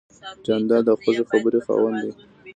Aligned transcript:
جانداد 0.45 0.83
د 0.87 0.89
خوږې 0.99 1.23
خبرې 1.29 1.59
خاوند 1.65 1.97
دی. 2.03 2.11